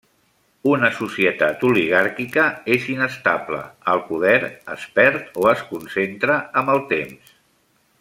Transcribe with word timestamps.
Una 0.69 0.87
societat 0.99 1.65
oligàrquica 1.67 2.47
és 2.77 2.89
inestable; 2.95 3.61
el 3.95 4.03
poder 4.11 4.35
es 4.79 4.89
perd 4.99 5.33
o 5.45 5.49
es 5.57 5.65
concentra 5.73 6.43
amb 6.63 6.79
el 6.79 6.87
temps. 6.99 7.35